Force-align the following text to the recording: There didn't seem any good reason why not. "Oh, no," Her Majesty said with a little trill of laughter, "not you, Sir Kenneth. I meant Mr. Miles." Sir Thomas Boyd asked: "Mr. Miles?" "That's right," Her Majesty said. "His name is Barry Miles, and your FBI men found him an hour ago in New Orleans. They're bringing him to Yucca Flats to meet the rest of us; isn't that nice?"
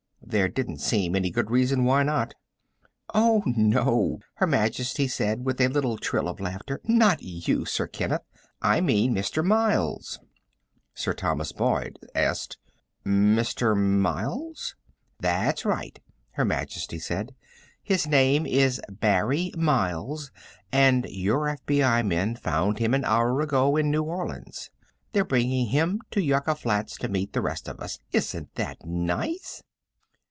There 0.23 0.47
didn't 0.47 0.77
seem 0.77 1.13
any 1.17 1.29
good 1.29 1.51
reason 1.51 1.83
why 1.83 2.03
not. 2.03 2.35
"Oh, 3.13 3.43
no," 3.45 4.19
Her 4.35 4.47
Majesty 4.47 5.05
said 5.05 5.43
with 5.43 5.59
a 5.59 5.67
little 5.67 5.97
trill 5.97 6.29
of 6.29 6.39
laughter, 6.39 6.79
"not 6.85 7.21
you, 7.21 7.65
Sir 7.65 7.85
Kenneth. 7.85 8.21
I 8.61 8.79
meant 8.79 9.11
Mr. 9.13 9.43
Miles." 9.43 10.19
Sir 10.93 11.11
Thomas 11.11 11.51
Boyd 11.51 11.99
asked: 12.15 12.57
"Mr. 13.05 13.75
Miles?" 13.75 14.75
"That's 15.19 15.65
right," 15.65 15.99
Her 16.33 16.45
Majesty 16.45 16.97
said. 16.99 17.35
"His 17.83 18.07
name 18.07 18.45
is 18.45 18.79
Barry 18.89 19.51
Miles, 19.57 20.31
and 20.71 21.05
your 21.09 21.47
FBI 21.57 22.07
men 22.07 22.37
found 22.37 22.79
him 22.79 22.93
an 22.93 23.03
hour 23.03 23.41
ago 23.41 23.75
in 23.75 23.91
New 23.91 24.03
Orleans. 24.03 24.69
They're 25.11 25.25
bringing 25.25 25.67
him 25.67 25.99
to 26.11 26.23
Yucca 26.23 26.55
Flats 26.55 26.95
to 26.99 27.09
meet 27.09 27.33
the 27.33 27.41
rest 27.41 27.67
of 27.67 27.81
us; 27.81 27.99
isn't 28.13 28.55
that 28.55 28.85
nice?" 28.85 29.61